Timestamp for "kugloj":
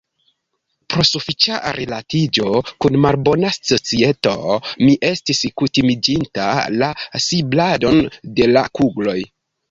8.79-9.19